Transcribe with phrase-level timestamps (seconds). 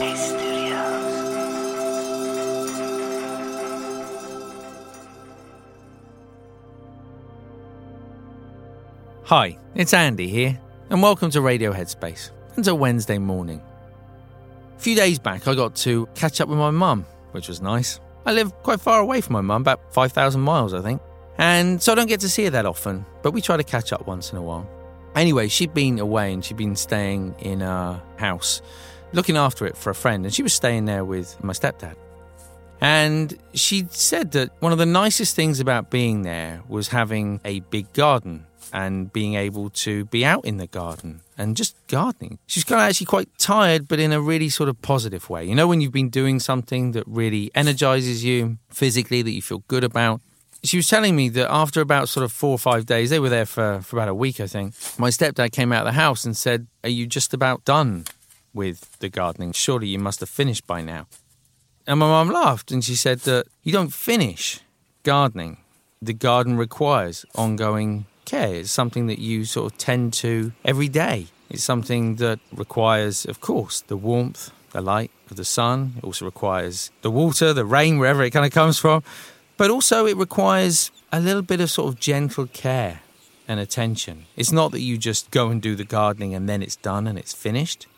[0.00, 0.08] Hi,
[9.74, 10.58] it's Andy here,
[10.88, 12.30] and welcome to Radio Headspace.
[12.66, 13.60] A Wednesday morning.
[14.78, 18.00] A few days back, I got to catch up with my mum, which was nice.
[18.24, 21.02] I live quite far away from my mum, about 5,000 miles, I think.
[21.36, 23.92] And so I don't get to see her that often, but we try to catch
[23.92, 24.66] up once in a while.
[25.14, 28.62] Anyway, she'd been away and she'd been staying in a house,
[29.12, 31.96] looking after it for a friend, and she was staying there with my stepdad.
[32.80, 37.60] And she said that one of the nicest things about being there was having a
[37.60, 42.38] big garden and being able to be out in the garden and just gardening.
[42.46, 45.44] She's kind of actually quite tired, but in a really sort of positive way.
[45.44, 49.62] You know, when you've been doing something that really energizes you physically, that you feel
[49.68, 50.20] good about.
[50.62, 53.30] She was telling me that after about sort of four or five days, they were
[53.30, 54.74] there for, for about a week, I think.
[54.98, 58.04] My stepdad came out of the house and said, Are you just about done
[58.54, 59.52] with the gardening?
[59.52, 61.06] Surely you must have finished by now.
[61.86, 64.60] And my mum laughed and she said that you don't finish
[65.02, 65.58] gardening.
[66.02, 68.54] The garden requires ongoing care.
[68.54, 71.26] It's something that you sort of tend to every day.
[71.48, 75.94] It's something that requires, of course, the warmth, the light of the sun.
[75.98, 79.02] It also requires the water, the rain, wherever it kind of comes from.
[79.56, 83.00] But also, it requires a little bit of sort of gentle care
[83.48, 84.26] and attention.
[84.36, 87.18] It's not that you just go and do the gardening and then it's done and
[87.18, 87.88] it's finished.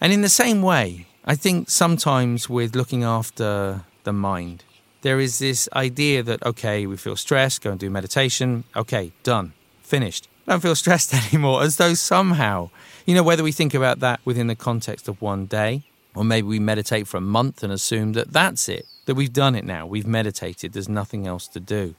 [0.00, 4.64] And in the same way, I think sometimes with looking after the mind,
[5.02, 9.52] there is this idea that, okay, we feel stressed, go and do meditation, okay, done,
[9.82, 10.28] finished.
[10.46, 12.70] Don't feel stressed anymore, as though somehow,
[13.06, 15.82] you know, whether we think about that within the context of one day,
[16.14, 19.54] or maybe we meditate for a month and assume that that's it, that we've done
[19.54, 21.94] it now, we've meditated, there's nothing else to do.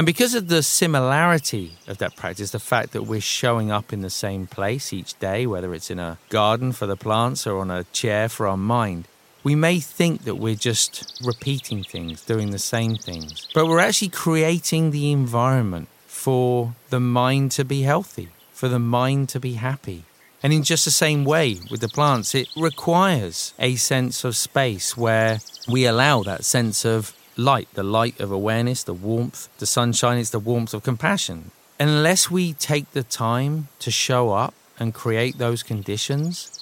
[0.00, 4.00] And because of the similarity of that practice, the fact that we're showing up in
[4.00, 7.70] the same place each day, whether it's in a garden for the plants or on
[7.70, 9.06] a chair for our mind,
[9.44, 14.08] we may think that we're just repeating things, doing the same things, but we're actually
[14.08, 20.04] creating the environment for the mind to be healthy, for the mind to be happy.
[20.42, 24.96] And in just the same way with the plants, it requires a sense of space
[24.96, 30.18] where we allow that sense of light, the light of awareness, the warmth, the sunshine,
[30.18, 31.50] it's the warmth of compassion.
[31.78, 36.60] Unless we take the time to show up and create those conditions,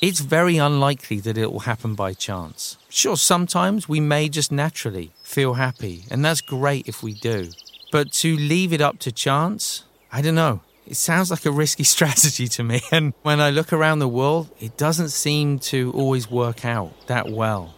[0.00, 2.76] it's very unlikely that it will happen by chance.
[2.88, 7.50] Sure, sometimes we may just naturally feel happy, and that's great if we do.
[7.90, 10.60] But to leave it up to chance, I don't know.
[10.86, 12.82] It sounds like a risky strategy to me.
[12.92, 17.30] And when I look around the world, it doesn't seem to always work out that
[17.30, 17.74] well.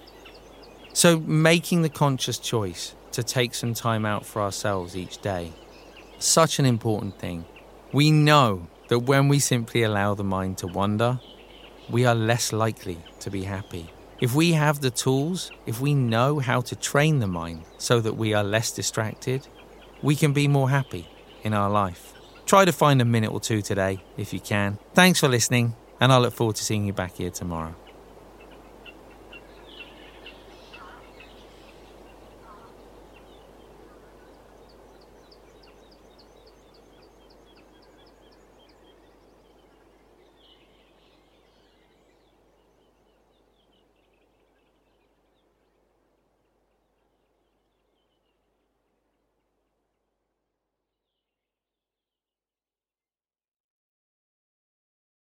[0.92, 5.52] So, making the conscious choice to take some time out for ourselves each day,
[6.18, 7.44] such an important thing.
[7.92, 11.20] We know that when we simply allow the mind to wander,
[11.88, 13.90] we are less likely to be happy.
[14.20, 18.16] If we have the tools, if we know how to train the mind so that
[18.16, 19.46] we are less distracted,
[20.02, 21.08] we can be more happy
[21.44, 22.14] in our life.
[22.44, 24.78] Try to find a minute or two today if you can.
[24.94, 27.74] Thanks for listening, and I look forward to seeing you back here tomorrow.